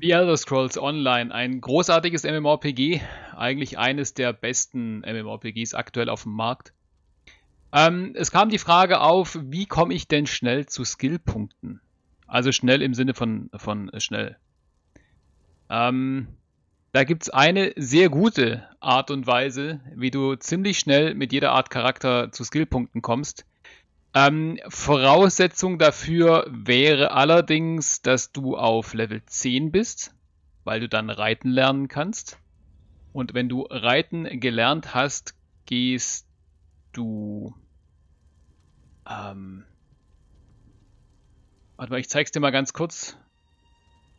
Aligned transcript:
The 0.00 0.12
Elder 0.12 0.38
Scrolls 0.38 0.78
Online, 0.78 1.34
ein 1.34 1.60
großartiges 1.60 2.24
MMORPG, 2.24 3.02
eigentlich 3.36 3.78
eines 3.78 4.14
der 4.14 4.32
besten 4.32 5.00
MMORPGs 5.00 5.74
aktuell 5.74 6.08
auf 6.08 6.22
dem 6.22 6.32
Markt. 6.32 6.72
Ähm, 7.72 8.14
es 8.16 8.30
kam 8.30 8.48
die 8.48 8.56
Frage 8.56 9.02
auf, 9.02 9.38
wie 9.42 9.66
komme 9.66 9.92
ich 9.92 10.08
denn 10.08 10.26
schnell 10.26 10.64
zu 10.64 10.84
Skillpunkten? 10.84 11.82
Also 12.26 12.50
schnell 12.50 12.80
im 12.80 12.94
Sinne 12.94 13.12
von, 13.12 13.50
von 13.54 13.90
schnell. 13.98 14.38
Ähm, 15.68 16.28
da 16.92 17.04
gibt 17.04 17.24
es 17.24 17.30
eine 17.30 17.74
sehr 17.76 18.08
gute 18.08 18.66
Art 18.80 19.10
und 19.10 19.26
Weise, 19.26 19.80
wie 19.94 20.10
du 20.10 20.34
ziemlich 20.34 20.78
schnell 20.78 21.14
mit 21.14 21.30
jeder 21.30 21.52
Art 21.52 21.68
Charakter 21.68 22.32
zu 22.32 22.44
Skillpunkten 22.44 23.02
kommst. 23.02 23.44
Ähm, 24.12 24.58
Voraussetzung 24.68 25.78
dafür 25.78 26.44
wäre 26.48 27.12
allerdings, 27.12 28.02
dass 28.02 28.32
du 28.32 28.56
auf 28.56 28.92
Level 28.92 29.24
10 29.24 29.70
bist, 29.70 30.14
weil 30.64 30.80
du 30.80 30.88
dann 30.88 31.10
reiten 31.10 31.50
lernen 31.50 31.86
kannst. 31.86 32.38
Und 33.12 33.34
wenn 33.34 33.48
du 33.48 33.62
reiten 33.62 34.40
gelernt 34.40 34.94
hast, 34.94 35.34
gehst 35.66 36.26
du. 36.92 37.54
Ähm, 39.08 39.64
warte 41.76 41.92
mal, 41.92 42.00
ich 42.00 42.08
zeig's 42.08 42.32
dir 42.32 42.40
mal 42.40 42.50
ganz 42.50 42.72
kurz. 42.72 43.16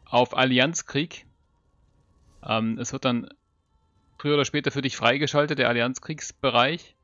Auf 0.06 0.38
Allianzkrieg. 0.38 1.26
Ähm, 2.44 2.78
es 2.80 2.94
wird 2.94 3.06
dann 3.06 3.30
früher 4.18 4.36
oder 4.36 4.46
später 4.46 4.72
für 4.72 4.82
dich 4.82 4.96
freigeschaltet, 4.96 5.60
der 5.60 5.70
Allianzkriegsbereich. 5.70 6.96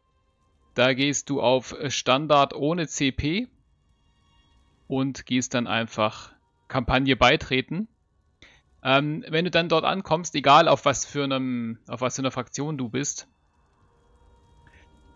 Da 0.77 0.93
gehst 0.93 1.31
du 1.31 1.41
auf 1.41 1.75
Standard 1.87 2.53
ohne 2.53 2.87
CP 2.87 3.47
und 4.87 5.25
gehst 5.25 5.55
dann 5.55 5.65
einfach 5.65 6.33
Kampagne 6.67 7.15
beitreten. 7.15 7.87
Ähm, 8.83 9.25
wenn 9.27 9.45
du 9.45 9.49
dann 9.49 9.69
dort 9.69 9.85
ankommst, 9.85 10.35
egal 10.35 10.67
auf 10.67 10.85
was 10.85 11.03
für 11.03 11.23
einem, 11.23 11.79
auf 11.87 12.01
was 12.01 12.17
für 12.17 12.21
einer 12.21 12.29
Fraktion 12.29 12.77
du 12.77 12.89
bist, 12.89 13.27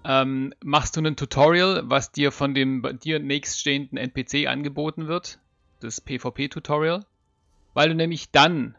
ähm, 0.04 0.52
machst 0.64 0.98
du 0.98 1.02
ein 1.02 1.16
Tutorial, 1.16 1.84
was 1.86 2.12
dir 2.12 2.32
von 2.32 2.56
dem 2.56 2.98
dir 3.04 3.20
nächststehenden 3.20 4.00
NPC 4.00 4.48
angeboten 4.48 5.08
wird, 5.08 5.38
das 5.80 6.02
PvP-Tutorial, 6.02 7.06
weil 7.76 7.90
du 7.90 7.94
nämlich 7.94 8.32
dann 8.32 8.76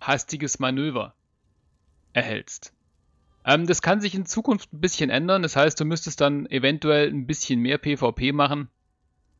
hastiges 0.00 0.60
Manöver 0.60 1.16
erhältst. 2.12 2.73
Ähm, 3.44 3.66
das 3.66 3.82
kann 3.82 4.00
sich 4.00 4.14
in 4.14 4.26
Zukunft 4.26 4.72
ein 4.72 4.80
bisschen 4.80 5.10
ändern. 5.10 5.42
Das 5.42 5.56
heißt, 5.56 5.78
du 5.78 5.84
müsstest 5.84 6.20
dann 6.20 6.46
eventuell 6.46 7.08
ein 7.08 7.26
bisschen 7.26 7.60
mehr 7.60 7.78
PvP 7.78 8.32
machen. 8.32 8.68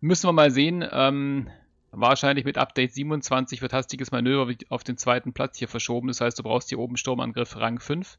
Müssen 0.01 0.29
wir 0.29 0.33
mal 0.33 0.51
sehen. 0.51 0.85
Ähm, 0.91 1.49
wahrscheinlich 1.91 2.45
mit 2.45 2.59
Update 2.59 2.93
27 2.93 3.63
wird 3.63 3.73
hastiges 3.73 4.11
Manöver 4.11 4.53
auf 4.69 4.85
den 4.85 4.99
zweiten 4.99 5.33
Platz 5.33 5.59
hier 5.59 5.69
verschoben. 5.69 6.09
Das 6.09 6.21
heißt, 6.21 6.39
du 6.39 6.43
brauchst 6.43 6.69
hier 6.69 6.79
oben 6.79 6.97
Sturmangriff 6.97 7.57
Rang 7.57 7.81
5. 7.81 8.19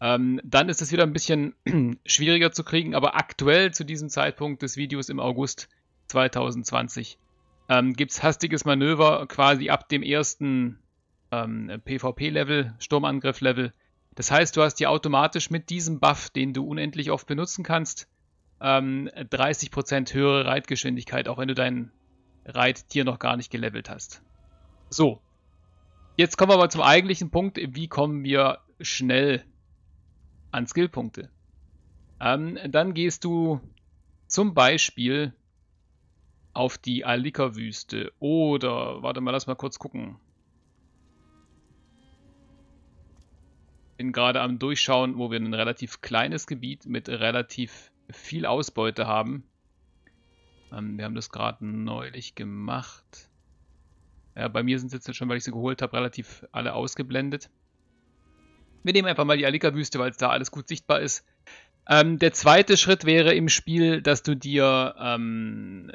Ähm, 0.00 0.40
dann 0.44 0.68
ist 0.68 0.82
es 0.82 0.92
wieder 0.92 1.02
ein 1.02 1.12
bisschen 1.12 1.54
schwieriger 2.06 2.52
zu 2.52 2.62
kriegen, 2.62 2.94
aber 2.94 3.16
aktuell 3.16 3.72
zu 3.72 3.84
diesem 3.84 4.08
Zeitpunkt 4.08 4.62
des 4.62 4.76
Videos 4.76 5.08
im 5.08 5.18
August 5.18 5.68
2020 6.08 7.18
ähm, 7.68 7.94
gibt 7.94 8.12
es 8.12 8.22
hastiges 8.22 8.64
Manöver 8.64 9.26
quasi 9.26 9.70
ab 9.70 9.88
dem 9.88 10.02
ersten 10.02 10.78
ähm, 11.32 11.80
PvP-Level, 11.84 12.74
Sturmangriff-Level 12.78 13.72
das 14.18 14.32
heißt, 14.32 14.56
du 14.56 14.62
hast 14.62 14.78
hier 14.78 14.90
automatisch 14.90 15.48
mit 15.48 15.70
diesem 15.70 16.00
Buff, 16.00 16.28
den 16.28 16.52
du 16.52 16.66
unendlich 16.66 17.12
oft 17.12 17.28
benutzen 17.28 17.62
kannst, 17.62 18.08
ähm, 18.60 19.08
30% 19.14 20.12
höhere 20.12 20.44
Reitgeschwindigkeit, 20.44 21.28
auch 21.28 21.38
wenn 21.38 21.46
du 21.46 21.54
dein 21.54 21.92
Reittier 22.44 23.04
noch 23.04 23.20
gar 23.20 23.36
nicht 23.36 23.48
gelevelt 23.48 23.88
hast. 23.88 24.20
So. 24.90 25.22
Jetzt 26.16 26.36
kommen 26.36 26.50
wir 26.50 26.56
aber 26.56 26.68
zum 26.68 26.80
eigentlichen 26.80 27.30
Punkt. 27.30 27.60
Wie 27.62 27.86
kommen 27.86 28.24
wir 28.24 28.58
schnell 28.80 29.44
an 30.50 30.66
Skillpunkte? 30.66 31.30
Ähm, 32.18 32.58
dann 32.66 32.94
gehst 32.94 33.22
du 33.22 33.60
zum 34.26 34.52
Beispiel 34.52 35.32
auf 36.54 36.76
die 36.76 37.04
Alika-Wüste 37.04 38.12
oder, 38.18 39.00
warte 39.00 39.20
mal, 39.20 39.30
lass 39.30 39.46
mal 39.46 39.54
kurz 39.54 39.78
gucken. 39.78 40.16
Bin 43.98 44.12
gerade 44.12 44.40
am 44.40 44.58
Durchschauen, 44.60 45.18
wo 45.18 45.30
wir 45.30 45.38
ein 45.38 45.52
relativ 45.52 46.00
kleines 46.00 46.46
Gebiet 46.46 46.86
mit 46.86 47.08
relativ 47.08 47.90
viel 48.08 48.46
Ausbeute 48.46 49.08
haben. 49.08 49.42
Ähm, 50.72 50.96
wir 50.96 51.04
haben 51.04 51.16
das 51.16 51.30
gerade 51.30 51.66
neulich 51.66 52.36
gemacht. 52.36 53.28
Ja, 54.36 54.46
bei 54.46 54.62
mir 54.62 54.78
sind 54.78 54.94
es 54.94 55.04
jetzt 55.04 55.16
schon, 55.16 55.28
weil 55.28 55.38
ich 55.38 55.44
sie 55.44 55.50
geholt 55.50 55.82
habe, 55.82 55.96
relativ 55.96 56.46
alle 56.52 56.74
ausgeblendet. 56.74 57.50
Wir 58.84 58.92
nehmen 58.92 59.08
einfach 59.08 59.24
mal 59.24 59.36
die 59.36 59.46
Alika-Wüste, 59.46 59.98
weil 59.98 60.10
es 60.10 60.16
da 60.16 60.30
alles 60.30 60.52
gut 60.52 60.68
sichtbar 60.68 61.00
ist. 61.00 61.26
Ähm, 61.88 62.20
der 62.20 62.32
zweite 62.32 62.76
Schritt 62.76 63.04
wäre 63.04 63.34
im 63.34 63.48
Spiel, 63.48 64.00
dass 64.00 64.22
du 64.22 64.36
dir 64.36 64.94
ähm, 64.96 65.90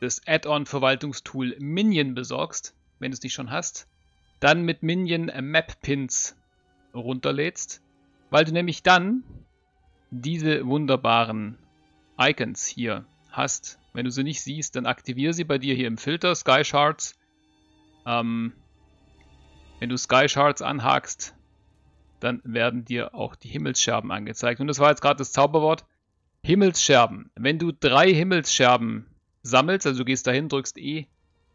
das 0.00 0.22
Add-on-Verwaltungstool 0.28 1.56
Minion 1.58 2.14
besorgst, 2.14 2.76
wenn 3.00 3.10
du 3.10 3.16
es 3.16 3.22
nicht 3.22 3.34
schon 3.34 3.50
hast. 3.50 3.88
Dann 4.38 4.62
mit 4.62 4.84
Minion 4.84 5.32
Map 5.40 5.80
Pins 5.82 6.36
runterlädst, 6.94 7.82
weil 8.30 8.44
du 8.44 8.52
nämlich 8.52 8.82
dann 8.82 9.22
diese 10.10 10.66
wunderbaren 10.66 11.58
Icons 12.18 12.66
hier 12.66 13.04
hast. 13.30 13.78
Wenn 13.92 14.04
du 14.04 14.10
sie 14.10 14.24
nicht 14.24 14.42
siehst, 14.42 14.76
dann 14.76 14.86
aktiviere 14.86 15.32
sie 15.32 15.44
bei 15.44 15.58
dir 15.58 15.74
hier 15.74 15.86
im 15.86 15.98
Filter 15.98 16.34
Sky 16.34 16.64
Shards. 16.64 17.18
Ähm, 18.06 18.52
wenn 19.78 19.88
du 19.88 19.96
Sky 19.96 20.28
Shards 20.28 20.62
anhakst, 20.62 21.34
dann 22.20 22.40
werden 22.44 22.84
dir 22.84 23.14
auch 23.14 23.34
die 23.34 23.48
Himmelsscherben 23.48 24.10
angezeigt. 24.12 24.60
Und 24.60 24.66
das 24.66 24.78
war 24.78 24.90
jetzt 24.90 25.00
gerade 25.00 25.18
das 25.18 25.32
Zauberwort. 25.32 25.84
Himmelsscherben. 26.42 27.30
Wenn 27.34 27.58
du 27.58 27.72
drei 27.72 28.12
Himmelsscherben 28.12 29.06
sammelst, 29.42 29.86
also 29.86 29.98
du 29.98 30.04
gehst 30.04 30.26
dahin, 30.26 30.48
drückst 30.48 30.78
E, 30.78 31.06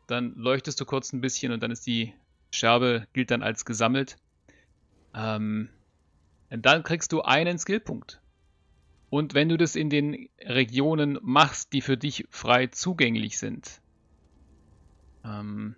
dann 0.07 0.35
leuchtest 0.35 0.79
du 0.79 0.85
kurz 0.85 1.13
ein 1.13 1.21
bisschen 1.21 1.51
und 1.51 1.61
dann 1.63 1.71
ist 1.71 1.87
die 1.87 2.13
Scherbe, 2.51 3.07
gilt 3.13 3.31
dann 3.31 3.43
als 3.43 3.65
gesammelt. 3.65 4.17
Ähm, 5.15 5.69
dann 6.49 6.83
kriegst 6.83 7.11
du 7.11 7.21
einen 7.21 7.57
Skillpunkt. 7.57 8.21
Und 9.09 9.33
wenn 9.33 9.49
du 9.49 9.57
das 9.57 9.75
in 9.75 9.89
den 9.89 10.29
Regionen 10.41 11.17
machst, 11.21 11.73
die 11.73 11.81
für 11.81 11.95
dich 11.95 12.25
frei 12.29 12.67
zugänglich 12.67 13.37
sind, 13.37 13.81
ähm, 15.23 15.75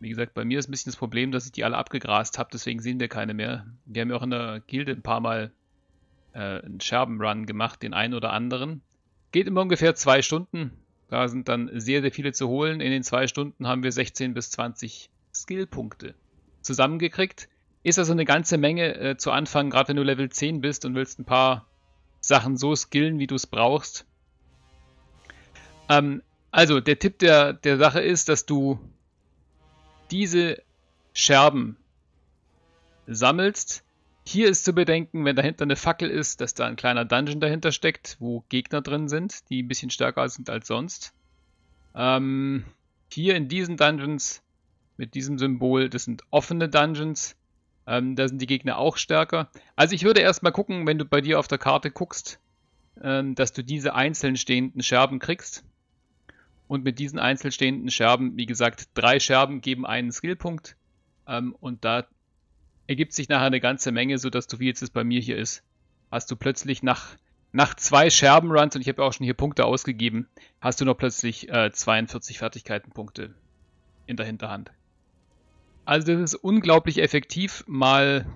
wie 0.00 0.08
gesagt, 0.08 0.34
bei 0.34 0.44
mir 0.44 0.58
ist 0.58 0.68
ein 0.68 0.72
bisschen 0.72 0.90
das 0.90 0.98
Problem, 0.98 1.32
dass 1.32 1.46
ich 1.46 1.52
die 1.52 1.64
alle 1.64 1.76
abgegrast 1.76 2.38
habe, 2.38 2.50
deswegen 2.52 2.80
sehen 2.80 3.00
wir 3.00 3.08
keine 3.08 3.34
mehr. 3.34 3.66
Wir 3.86 4.02
haben 4.02 4.10
ja 4.10 4.16
auch 4.16 4.22
in 4.22 4.30
der 4.30 4.60
Gilde 4.66 4.92
ein 4.92 5.02
paar 5.02 5.20
Mal 5.20 5.52
äh, 6.32 6.60
einen 6.60 6.80
Scherbenrun 6.80 7.46
gemacht, 7.46 7.82
den 7.82 7.94
einen 7.94 8.14
oder 8.14 8.32
anderen. 8.32 8.82
Geht 9.32 9.46
immer 9.46 9.62
ungefähr 9.62 9.94
zwei 9.94 10.22
Stunden. 10.22 10.72
Da 11.08 11.28
sind 11.28 11.48
dann 11.48 11.70
sehr, 11.72 12.02
sehr 12.02 12.12
viele 12.12 12.32
zu 12.32 12.48
holen. 12.48 12.80
In 12.80 12.90
den 12.90 13.04
zwei 13.04 13.26
Stunden 13.26 13.66
haben 13.66 13.82
wir 13.82 13.92
16 13.92 14.34
bis 14.34 14.50
20 14.50 15.08
Skillpunkte 15.32 16.14
zusammengekriegt. 16.66 17.48
Ist 17.82 17.98
also 17.98 18.12
eine 18.12 18.24
ganze 18.24 18.58
Menge 18.58 18.94
äh, 18.96 19.16
zu 19.16 19.30
Anfang, 19.30 19.70
gerade 19.70 19.88
wenn 19.88 19.96
du 19.96 20.02
Level 20.02 20.28
10 20.28 20.60
bist 20.60 20.84
und 20.84 20.94
willst 20.94 21.18
ein 21.18 21.24
paar 21.24 21.66
Sachen 22.20 22.56
so 22.56 22.74
skillen, 22.74 23.18
wie 23.18 23.26
du 23.26 23.36
es 23.36 23.46
brauchst. 23.46 24.04
Ähm, 25.88 26.22
also, 26.50 26.80
der 26.80 26.98
Tipp 26.98 27.18
der, 27.18 27.52
der 27.52 27.76
Sache 27.76 28.00
ist, 28.00 28.28
dass 28.28 28.46
du 28.46 28.80
diese 30.10 30.62
Scherben 31.12 31.76
sammelst. 33.06 33.84
Hier 34.24 34.48
ist 34.48 34.64
zu 34.64 34.72
bedenken, 34.72 35.24
wenn 35.24 35.36
dahinter 35.36 35.62
eine 35.62 35.76
Fackel 35.76 36.10
ist, 36.10 36.40
dass 36.40 36.54
da 36.54 36.66
ein 36.66 36.76
kleiner 36.76 37.04
Dungeon 37.04 37.40
dahinter 37.40 37.70
steckt, 37.70 38.16
wo 38.18 38.42
Gegner 38.48 38.80
drin 38.80 39.08
sind, 39.08 39.48
die 39.50 39.62
ein 39.62 39.68
bisschen 39.68 39.90
stärker 39.90 40.28
sind 40.28 40.50
als 40.50 40.66
sonst. 40.66 41.12
Ähm, 41.94 42.64
hier 43.12 43.36
in 43.36 43.48
diesen 43.48 43.76
Dungeons 43.76 44.42
mit 44.96 45.14
diesem 45.14 45.38
Symbol. 45.38 45.88
Das 45.88 46.04
sind 46.04 46.22
offene 46.30 46.68
Dungeons. 46.68 47.36
Ähm, 47.86 48.16
da 48.16 48.28
sind 48.28 48.40
die 48.40 48.46
Gegner 48.46 48.78
auch 48.78 48.96
stärker. 48.96 49.48
Also 49.76 49.94
ich 49.94 50.04
würde 50.04 50.20
erstmal 50.20 50.52
gucken, 50.52 50.86
wenn 50.86 50.98
du 50.98 51.04
bei 51.04 51.20
dir 51.20 51.38
auf 51.38 51.48
der 51.48 51.58
Karte 51.58 51.90
guckst, 51.90 52.40
ähm, 53.02 53.34
dass 53.34 53.52
du 53.52 53.62
diese 53.62 53.94
einzeln 53.94 54.36
stehenden 54.36 54.82
Scherben 54.82 55.18
kriegst. 55.18 55.64
Und 56.68 56.82
mit 56.82 56.98
diesen 56.98 57.20
einzeln 57.20 57.52
stehenden 57.52 57.90
Scherben, 57.90 58.36
wie 58.36 58.46
gesagt, 58.46 58.88
drei 58.94 59.20
Scherben 59.20 59.60
geben 59.60 59.86
einen 59.86 60.10
Skillpunkt. 60.10 60.76
Ähm, 61.28 61.54
und 61.60 61.84
da 61.84 62.06
ergibt 62.88 63.12
sich 63.12 63.28
nachher 63.28 63.46
eine 63.46 63.60
ganze 63.60 63.92
Menge, 63.92 64.18
sodass 64.18 64.46
du, 64.46 64.58
wie 64.58 64.66
jetzt 64.66 64.82
es 64.82 64.90
bei 64.90 65.04
mir 65.04 65.20
hier 65.20 65.36
ist, 65.36 65.62
hast 66.10 66.30
du 66.30 66.36
plötzlich 66.36 66.82
nach, 66.82 67.16
nach 67.52 67.74
zwei 67.74 68.10
Scherbenruns, 68.10 68.74
und 68.74 68.80
ich 68.82 68.88
habe 68.88 69.04
auch 69.04 69.12
schon 69.12 69.24
hier 69.24 69.34
Punkte 69.34 69.64
ausgegeben, 69.64 70.28
hast 70.60 70.80
du 70.80 70.84
noch 70.84 70.96
plötzlich 70.96 71.48
äh, 71.48 71.70
42 71.72 72.38
Fertigkeitenpunkte 72.38 73.34
in 74.06 74.16
der 74.16 74.26
Hinterhand. 74.26 74.72
Also 75.86 76.12
das 76.12 76.32
ist 76.32 76.34
unglaublich 76.34 77.00
effektiv, 77.00 77.64
mal 77.66 78.26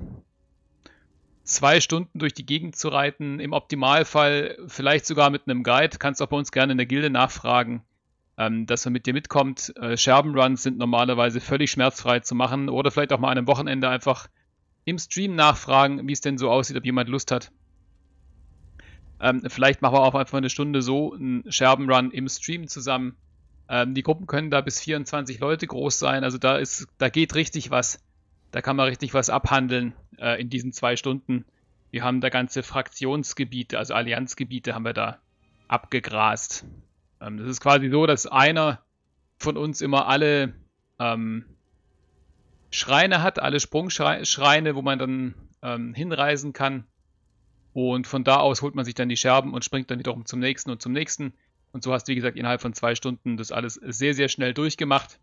zwei 1.44 1.80
Stunden 1.80 2.18
durch 2.18 2.32
die 2.32 2.46
Gegend 2.46 2.76
zu 2.76 2.88
reiten. 2.88 3.40
Im 3.40 3.52
Optimalfall 3.52 4.56
vielleicht 4.68 5.04
sogar 5.04 5.30
mit 5.30 5.42
einem 5.46 5.62
Guide. 5.64 5.98
Kannst 5.98 6.22
auch 6.22 6.28
bei 6.28 6.36
uns 6.36 6.52
gerne 6.52 6.72
in 6.72 6.78
der 6.78 6.86
Gilde 6.86 7.10
nachfragen. 7.10 7.82
ähm, 8.40 8.64
dass 8.64 8.86
man 8.86 8.94
mit 8.94 9.04
dir 9.04 9.12
mitkommt. 9.12 9.74
Äh, 9.76 9.98
Scherbenruns 9.98 10.62
sind 10.62 10.78
normalerweise 10.78 11.40
völlig 11.40 11.70
schmerzfrei 11.70 12.20
zu 12.20 12.34
machen 12.34 12.70
oder 12.70 12.90
vielleicht 12.90 13.12
auch 13.12 13.18
mal 13.18 13.30
an 13.30 13.36
einem 13.36 13.46
Wochenende 13.46 13.90
einfach 13.90 14.28
im 14.86 14.98
Stream 14.98 15.34
nachfragen, 15.34 16.08
wie 16.08 16.12
es 16.12 16.22
denn 16.22 16.38
so 16.38 16.50
aussieht, 16.50 16.78
ob 16.78 16.86
jemand 16.86 17.10
Lust 17.10 17.32
hat. 17.32 17.52
Ähm, 19.20 19.42
vielleicht 19.48 19.82
machen 19.82 19.94
wir 19.94 20.00
auch 20.00 20.14
einfach 20.14 20.38
eine 20.38 20.48
Stunde 20.48 20.80
so 20.80 21.12
einen 21.12 21.44
Scherbenrun 21.52 22.12
im 22.12 22.28
Stream 22.30 22.66
zusammen. 22.66 23.14
Ähm, 23.70 23.94
die 23.94 24.02
Gruppen 24.02 24.26
können 24.26 24.50
da 24.50 24.60
bis 24.60 24.80
24 24.80 25.38
Leute 25.38 25.68
groß 25.68 25.98
sein, 25.98 26.24
also 26.24 26.38
da 26.38 26.58
ist, 26.58 26.88
da 26.98 27.08
geht 27.08 27.36
richtig 27.36 27.70
was. 27.70 28.00
Da 28.50 28.60
kann 28.62 28.74
man 28.74 28.88
richtig 28.88 29.14
was 29.14 29.30
abhandeln 29.30 29.94
äh, 30.18 30.40
in 30.40 30.50
diesen 30.50 30.72
zwei 30.72 30.96
Stunden. 30.96 31.44
Wir 31.92 32.02
haben 32.02 32.20
da 32.20 32.30
ganze 32.30 32.64
Fraktionsgebiete, 32.64 33.78
also 33.78 33.94
Allianzgebiete 33.94 34.74
haben 34.74 34.84
wir 34.84 34.92
da 34.92 35.18
abgegrast. 35.68 36.66
Ähm, 37.20 37.38
das 37.38 37.48
ist 37.48 37.60
quasi 37.60 37.88
so, 37.90 38.06
dass 38.06 38.26
einer 38.26 38.80
von 39.38 39.56
uns 39.56 39.80
immer 39.82 40.08
alle 40.08 40.52
ähm, 40.98 41.44
Schreine 42.72 43.22
hat, 43.22 43.38
alle 43.38 43.60
Sprungschreine, 43.60 44.74
wo 44.74 44.82
man 44.82 44.98
dann 44.98 45.34
ähm, 45.62 45.94
hinreisen 45.94 46.52
kann. 46.52 46.84
Und 47.72 48.08
von 48.08 48.24
da 48.24 48.36
aus 48.36 48.62
holt 48.62 48.74
man 48.74 48.84
sich 48.84 48.94
dann 48.94 49.08
die 49.08 49.16
Scherben 49.16 49.54
und 49.54 49.64
springt 49.64 49.92
dann 49.92 50.00
wiederum 50.00 50.26
zum 50.26 50.40
nächsten 50.40 50.70
und 50.70 50.82
zum 50.82 50.92
nächsten. 50.92 51.34
Und 51.72 51.84
so 51.84 51.92
hast 51.92 52.04
du, 52.04 52.12
wie 52.12 52.16
gesagt, 52.16 52.36
innerhalb 52.36 52.60
von 52.60 52.74
zwei 52.74 52.94
Stunden 52.94 53.36
das 53.36 53.52
alles 53.52 53.74
sehr, 53.74 54.14
sehr 54.14 54.28
schnell 54.28 54.54
durchgemacht. 54.54 55.20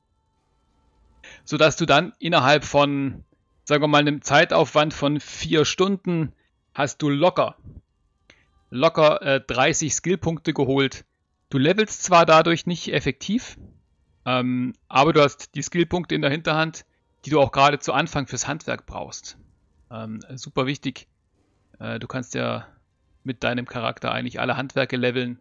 Sodass 1.44 1.76
du 1.76 1.86
dann 1.86 2.14
innerhalb 2.20 2.64
von, 2.64 3.24
sagen 3.66 3.84
wir 3.84 3.88
mal, 3.88 4.00
einem 4.00 4.22
Zeitaufwand 4.22 4.94
von 4.94 5.20
vier 5.20 5.66
Stunden 5.66 6.32
hast 6.74 7.02
du 7.02 7.10
locker, 7.10 7.58
locker 8.70 9.22
äh, 9.22 9.42
30 9.42 9.94
Skillpunkte 9.94 10.54
geholt. 10.54 11.06
Du 11.50 11.58
levelst 11.58 12.04
zwar 12.04 12.26
dadurch 12.26 12.66
nicht 12.66 12.94
effektiv, 12.94 13.58
ähm, 14.26 14.74
aber 14.88 15.14
du 15.14 15.22
hast 15.22 15.56
die 15.56 15.64
Skillpunkte 15.64 16.16
in 16.16 16.22
der 16.22 16.32
Hinterhand, 16.32 16.86
die 17.26 17.30
du 17.30 17.40
auch 17.40 17.52
gerade 17.52 17.80
zu 17.80 17.94
Anfang 17.94 18.28
fürs 18.28 18.48
Handwerk 18.48 18.86
brauchst. 18.86 19.38
Ähm, 19.90 20.20
super 20.36 20.66
wichtig. 20.66 21.08
Äh, 21.80 22.00
du 22.00 22.08
kannst 22.08 22.36
ja 22.36 22.68
mit 23.24 23.44
deinem 23.44 23.66
Charakter 23.66 24.12
eigentlich 24.12 24.40
alle 24.40 24.58
Handwerke 24.58 24.98
leveln. 24.98 25.40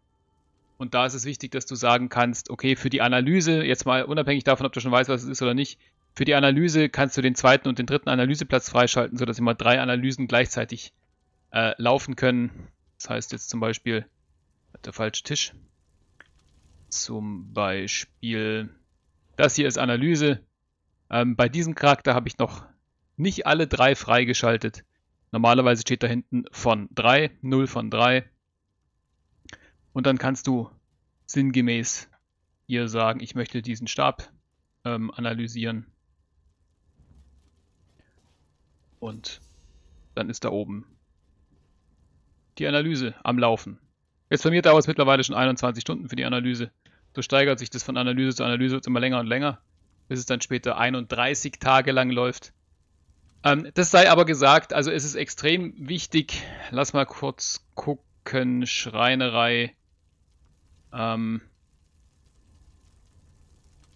Und 0.78 0.94
da 0.94 1.06
ist 1.06 1.14
es 1.14 1.24
wichtig, 1.24 1.52
dass 1.52 1.66
du 1.66 1.74
sagen 1.74 2.08
kannst, 2.08 2.50
okay, 2.50 2.76
für 2.76 2.90
die 2.90 3.00
Analyse, 3.00 3.62
jetzt 3.64 3.86
mal 3.86 4.04
unabhängig 4.04 4.44
davon, 4.44 4.66
ob 4.66 4.72
du 4.72 4.80
schon 4.80 4.92
weißt, 4.92 5.08
was 5.08 5.22
es 5.22 5.28
ist 5.28 5.42
oder 5.42 5.54
nicht, 5.54 5.78
für 6.14 6.24
die 6.24 6.34
Analyse 6.34 6.88
kannst 6.88 7.16
du 7.16 7.22
den 7.22 7.34
zweiten 7.34 7.68
und 7.68 7.78
den 7.78 7.86
dritten 7.86 8.08
Analyseplatz 8.08 8.70
freischalten, 8.70 9.18
sodass 9.18 9.38
immer 9.38 9.54
drei 9.54 9.80
Analysen 9.80 10.26
gleichzeitig 10.26 10.92
äh, 11.52 11.74
laufen 11.76 12.16
können. 12.16 12.68
Das 12.98 13.10
heißt 13.10 13.32
jetzt 13.32 13.50
zum 13.50 13.60
Beispiel, 13.60 14.06
der 14.84 14.92
falsche 14.92 15.22
Tisch. 15.22 15.52
Zum 16.88 17.52
Beispiel, 17.52 18.70
das 19.36 19.56
hier 19.56 19.66
ist 19.66 19.78
Analyse. 19.78 20.40
Ähm, 21.10 21.36
bei 21.36 21.48
diesem 21.48 21.74
Charakter 21.74 22.14
habe 22.14 22.28
ich 22.28 22.38
noch 22.38 22.64
nicht 23.16 23.46
alle 23.46 23.66
drei 23.66 23.94
freigeschaltet. 23.94 24.84
Normalerweise 25.32 25.82
steht 25.82 26.02
da 26.02 26.06
hinten 26.06 26.44
von 26.50 26.88
3, 26.94 27.30
0 27.42 27.66
von 27.66 27.90
3. 27.90 28.24
Und 29.96 30.04
dann 30.04 30.18
kannst 30.18 30.46
du 30.46 30.68
sinngemäß 31.24 32.10
hier 32.66 32.86
sagen, 32.86 33.20
ich 33.20 33.34
möchte 33.34 33.62
diesen 33.62 33.88
Stab 33.88 34.30
ähm, 34.84 35.10
analysieren. 35.10 35.86
Und 39.00 39.40
dann 40.14 40.28
ist 40.28 40.44
da 40.44 40.50
oben 40.50 40.84
die 42.58 42.66
Analyse 42.66 43.14
am 43.24 43.38
Laufen. 43.38 43.78
Jetzt 44.28 44.44
bei 44.44 44.50
mir 44.50 44.60
dauert 44.60 44.80
es 44.80 44.86
mittlerweile 44.86 45.24
schon 45.24 45.34
21 45.34 45.80
Stunden 45.80 46.10
für 46.10 46.16
die 46.16 46.26
Analyse. 46.26 46.70
So 47.14 47.22
steigert 47.22 47.58
sich 47.58 47.70
das 47.70 47.82
von 47.82 47.96
Analyse 47.96 48.36
zu 48.36 48.44
Analyse 48.44 48.78
immer 48.86 49.00
länger 49.00 49.20
und 49.20 49.28
länger, 49.28 49.62
bis 50.08 50.18
es 50.18 50.26
dann 50.26 50.42
später 50.42 50.76
31 50.76 51.54
Tage 51.58 51.92
lang 51.92 52.10
läuft. 52.10 52.52
Ähm, 53.44 53.70
das 53.72 53.90
sei 53.90 54.10
aber 54.10 54.26
gesagt, 54.26 54.74
also 54.74 54.90
es 54.90 55.06
ist 55.06 55.14
extrem 55.14 55.72
wichtig. 55.88 56.42
Lass 56.70 56.92
mal 56.92 57.06
kurz 57.06 57.66
gucken. 57.74 58.66
Schreinerei. 58.66 59.74
Ähm, 60.96 61.40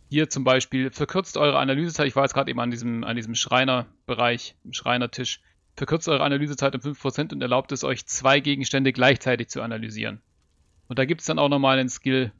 hier 0.08 0.28
zum 0.28 0.44
Beispiel 0.44 0.90
verkürzt 0.90 1.36
eure 1.36 1.58
Analysezeit. 1.58 2.06
Ich 2.06 2.16
war 2.16 2.24
jetzt 2.24 2.34
gerade 2.34 2.50
eben 2.50 2.60
an 2.60 2.70
diesem, 2.70 3.04
an 3.04 3.16
diesem 3.16 3.34
Schreinerbereich, 3.34 4.56
im 4.64 4.72
Schreinertisch. 4.72 5.40
Verkürzt 5.76 6.08
eure 6.08 6.24
Analysezeit 6.24 6.74
um 6.74 6.80
5% 6.80 7.32
und 7.32 7.40
erlaubt 7.40 7.72
es 7.72 7.84
euch, 7.84 8.04
zwei 8.06 8.40
Gegenstände 8.40 8.92
gleichzeitig 8.92 9.48
zu 9.48 9.62
analysieren. 9.62 10.20
Und 10.88 10.98
da 10.98 11.04
gibt 11.04 11.20
es 11.20 11.26
dann 11.26 11.38
auch 11.38 11.48
nochmal 11.48 11.78
einen 11.78 11.88
Skill, 11.88 12.32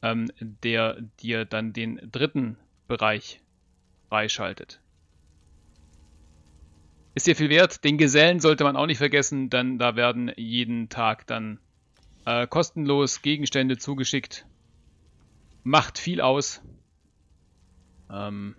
ähm, 0.00 0.30
der 0.40 1.00
dir 1.20 1.44
dann 1.44 1.72
den 1.72 2.00
dritten 2.10 2.56
Bereich 2.86 3.42
freischaltet 4.08 4.80
ist 7.18 7.26
dir 7.26 7.34
viel 7.34 7.50
wert. 7.50 7.82
Den 7.82 7.98
Gesellen 7.98 8.38
sollte 8.38 8.62
man 8.62 8.76
auch 8.76 8.86
nicht 8.86 8.98
vergessen, 8.98 9.50
denn 9.50 9.78
da 9.78 9.96
werden 9.96 10.30
jeden 10.36 10.88
Tag 10.88 11.26
dann 11.26 11.58
äh, 12.28 12.46
kostenlos 12.46 13.22
Gegenstände 13.22 13.78
zugeschickt. 13.78 14.46
Macht 15.62 15.98
viel 15.98 16.20
aus. 16.20 16.60
Ähm 18.10 18.54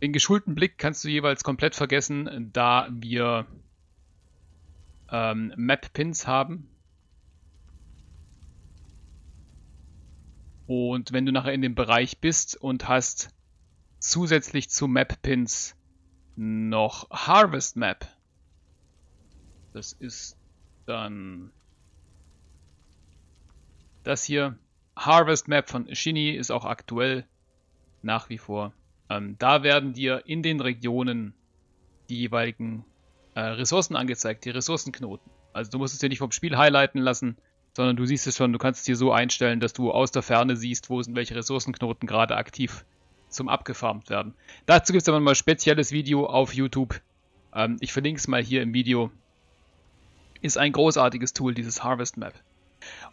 den 0.00 0.12
geschulten 0.12 0.54
Blick 0.54 0.78
kannst 0.78 1.02
du 1.02 1.08
jeweils 1.08 1.42
komplett 1.42 1.74
vergessen, 1.74 2.50
da 2.52 2.86
wir 2.92 3.48
ähm, 5.10 5.52
Map-Pins 5.56 6.28
haben. 6.28 6.68
Und 10.68 11.12
wenn 11.12 11.26
du 11.26 11.32
nachher 11.32 11.52
in 11.52 11.62
dem 11.62 11.74
Bereich 11.74 12.20
bist 12.20 12.56
und 12.56 12.86
hast 12.86 13.30
zusätzlich 13.98 14.70
zu 14.70 14.86
Map 14.86 15.20
Pins 15.20 15.74
noch 16.36 17.10
Harvest 17.10 17.76
Map. 17.76 18.06
Das 19.74 19.92
ist 19.92 20.36
dann 20.86 21.50
das 24.04 24.22
hier. 24.22 24.56
Harvest 24.96 25.48
Map 25.48 25.68
von 25.68 25.92
Shinny 25.92 26.30
ist 26.30 26.52
auch 26.52 26.64
aktuell 26.64 27.26
nach 28.00 28.28
wie 28.28 28.38
vor. 28.38 28.72
Ähm, 29.10 29.34
da 29.40 29.64
werden 29.64 29.92
dir 29.92 30.22
in 30.26 30.44
den 30.44 30.60
Regionen 30.60 31.34
die 32.08 32.20
jeweiligen 32.20 32.84
äh, 33.34 33.40
Ressourcen 33.40 33.96
angezeigt, 33.96 34.44
die 34.44 34.50
Ressourcenknoten. 34.50 35.32
Also 35.52 35.72
du 35.72 35.78
musst 35.78 35.94
es 35.94 36.00
dir 36.00 36.08
nicht 36.08 36.20
vom 36.20 36.30
Spiel 36.30 36.56
highlighten 36.56 37.00
lassen, 37.00 37.36
sondern 37.72 37.96
du 37.96 38.06
siehst 38.06 38.28
es 38.28 38.36
schon, 38.36 38.52
du 38.52 38.58
kannst 38.60 38.80
es 38.80 38.84
dir 38.84 38.96
so 38.96 39.10
einstellen, 39.10 39.58
dass 39.58 39.72
du 39.72 39.90
aus 39.90 40.12
der 40.12 40.22
Ferne 40.22 40.54
siehst, 40.56 40.88
wo 40.88 41.02
sind 41.02 41.16
welche 41.16 41.34
Ressourcenknoten 41.34 42.06
gerade 42.06 42.36
aktiv 42.36 42.84
zum 43.28 43.48
Abgefarmt 43.48 44.08
werden. 44.08 44.34
Dazu 44.66 44.92
gibt 44.92 45.02
es 45.02 45.08
aber 45.08 45.18
mal 45.18 45.32
ein 45.32 45.34
spezielles 45.34 45.90
Video 45.90 46.26
auf 46.26 46.54
YouTube. 46.54 47.00
Ähm, 47.52 47.78
ich 47.80 47.92
verlinke 47.92 48.20
es 48.20 48.28
mal 48.28 48.40
hier 48.40 48.62
im 48.62 48.72
Video. 48.72 49.10
Ist 50.44 50.58
ein 50.58 50.72
großartiges 50.72 51.32
Tool, 51.32 51.54
dieses 51.54 51.82
Harvest 51.82 52.18
Map. 52.18 52.34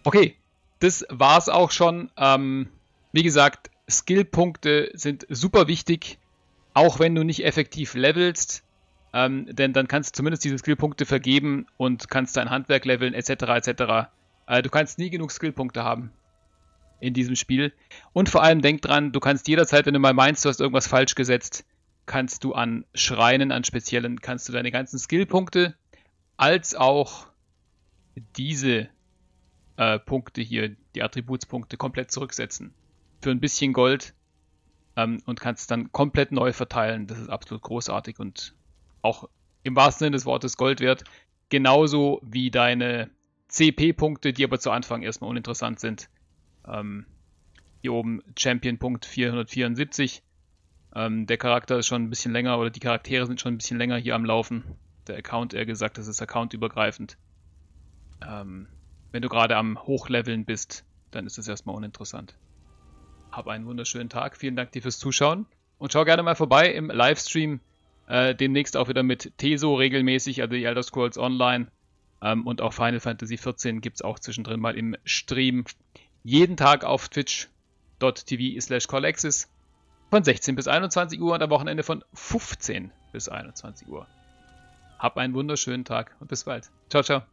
Okay, 0.04 0.36
das 0.80 1.06
war's 1.08 1.48
auch 1.48 1.72
schon. 1.72 2.12
Ähm, 2.18 2.68
wie 3.14 3.24
gesagt, 3.24 3.72
Skillpunkte 3.90 4.92
sind 4.96 5.26
super 5.30 5.70
wichtig, 5.70 6.20
auch 6.74 7.00
wenn 7.00 7.16
du 7.16 7.24
nicht 7.24 7.46
effektiv 7.46 7.94
levelst. 7.94 8.66
Ähm, 9.14 9.46
denn 9.50 9.72
dann 9.72 9.88
kannst 9.88 10.10
du 10.10 10.18
zumindest 10.18 10.44
diese 10.44 10.58
Skillpunkte 10.58 11.06
vergeben 11.06 11.68
und 11.78 12.10
kannst 12.10 12.36
dein 12.36 12.50
Handwerk 12.50 12.84
leveln, 12.84 13.14
etc. 13.14 13.30
etc. 13.30 14.10
Äh, 14.48 14.62
du 14.62 14.70
kannst 14.70 15.00
nie 15.00 15.10
genug 15.10 15.32
Skillpunkte 15.32 15.86
haben 15.86 16.12
in 17.00 17.14
diesem 17.14 17.38
Spiel. 17.38 17.72
Und 18.12 18.28
vor 18.28 18.44
allem 18.44 18.62
denk 18.62 18.82
dran, 18.82 19.14
du 19.14 19.22
kannst 19.22 19.48
jederzeit, 19.48 19.86
wenn 19.86 19.94
du 19.94 20.02
mal 20.02 20.14
meinst, 20.14 20.44
du 20.44 20.50
hast 20.50 20.60
irgendwas 20.60 20.88
falsch 20.88 21.16
gesetzt, 21.16 21.64
kannst 22.08 22.44
du 22.44 22.52
an 22.52 22.84
Schreinen, 22.94 23.54
an 23.54 23.64
speziellen, 23.64 24.20
kannst 24.20 24.50
du 24.50 24.52
deine 24.52 24.70
ganzen 24.70 25.00
Skillpunkte 25.00 25.76
als 26.42 26.74
auch 26.74 27.28
diese 28.36 28.90
äh, 29.78 30.00
Punkte 30.00 30.42
hier, 30.42 30.76
die 30.96 31.04
Attributspunkte, 31.04 31.78
komplett 31.78 32.10
zurücksetzen. 32.10 32.74
Für 33.22 33.30
ein 33.30 33.40
bisschen 33.40 33.74
Gold 33.74 34.16
ähm, 34.96 35.22
und 35.28 35.40
kannst 35.40 35.62
es 35.62 35.68
dann 35.68 35.92
komplett 35.92 36.32
neu 36.32 36.52
verteilen. 36.52 37.06
Das 37.06 37.20
ist 37.20 37.30
absolut 37.30 37.62
großartig 37.62 38.18
und 38.18 38.56
auch 39.04 39.30
im 39.62 39.76
wahrsten 39.76 40.06
Sinne 40.06 40.16
des 40.16 40.26
Wortes 40.26 40.58
Gold 40.58 40.80
wert. 40.80 41.04
Genauso 41.50 42.20
wie 42.24 42.50
deine 42.50 43.12
CP-Punkte, 43.50 44.34
die 44.34 44.44
aber 44.44 44.58
zu 44.58 44.72
Anfang 44.72 45.04
erstmal 45.04 45.30
uninteressant 45.30 45.80
sind. 45.80 46.10
Ähm, 46.68 47.06
hier 47.84 47.94
oben 47.94 48.24
Champion-Punkt 48.36 49.06
474. 49.06 50.24
Ähm, 50.96 51.28
der 51.28 51.38
Charakter 51.38 51.78
ist 51.78 51.86
schon 51.86 52.02
ein 52.02 52.10
bisschen 52.10 52.34
länger 52.34 52.58
oder 52.58 52.72
die 52.72 52.80
Charaktere 52.80 53.28
sind 53.28 53.40
schon 53.40 53.54
ein 53.54 53.58
bisschen 53.58 53.78
länger 53.78 53.98
hier 53.98 54.16
am 54.16 54.26
Laufen. 54.26 54.64
Der 55.08 55.18
Account, 55.18 55.54
eher 55.54 55.66
gesagt, 55.66 55.98
das 55.98 56.08
ist 56.08 56.22
accountübergreifend. 56.22 57.18
Ähm, 58.26 58.68
wenn 59.12 59.22
du 59.22 59.30
gerade 59.30 59.58
am 59.58 59.82
Hochleveln 59.82 60.46
bist, 60.46 60.86
dann 61.12 61.26
ist 61.26 61.38
es 61.38 61.48
erstmal 61.48 61.76
uninteressant. 61.76 62.36
Hab 63.32 63.48
einen 63.48 63.66
wunderschönen 63.66 64.10
Tag. 64.10 64.38
Vielen 64.38 64.56
Dank 64.56 64.72
dir 64.72 64.82
fürs 64.82 65.00
Zuschauen. 65.00 65.46
Und 65.78 65.94
schau 65.94 66.06
gerne 66.06 66.24
mal 66.24 66.36
vorbei 66.36 66.72
im 66.72 66.90
Livestream. 66.90 67.60
Äh, 68.08 68.36
demnächst 68.36 68.78
auch 68.78 68.90
wieder 68.90 69.04
mit 69.04 69.38
Teso 69.38 69.76
regelmäßig, 69.76 70.42
also 70.42 70.54
die 70.54 70.64
Elder 70.64 70.84
Scrolls 70.84 71.18
Online. 71.18 71.68
Ähm, 72.22 72.46
und 72.46 72.62
auch 72.62 72.74
Final 72.74 73.00
Fantasy 73.00 73.38
XIV 73.38 73.82
gibt 73.82 73.98
es 73.98 74.02
auch 74.02 74.20
zwischendrin 74.20 74.60
mal 74.60 74.78
im 74.78 74.96
Stream. 75.06 75.66
Jeden 76.24 76.58
Tag 76.58 76.84
auf 76.84 77.10
twitch.tv 77.10 78.60
slash 78.62 78.88
callexis 78.88 79.50
von 80.10 80.24
16 80.24 80.56
bis 80.56 80.68
21 80.68 81.20
Uhr 81.22 81.34
und 81.34 81.42
am 81.42 81.50
Wochenende 81.50 81.84
von 81.84 82.04
15 82.14 82.92
bis 83.12 83.30
21 83.30 83.88
Uhr. 83.88 84.06
Hab 85.02 85.18
einen 85.18 85.34
wunderschönen 85.34 85.84
Tag 85.84 86.16
und 86.20 86.28
bis 86.28 86.44
bald. 86.44 86.70
Ciao, 86.90 87.02
ciao. 87.02 87.24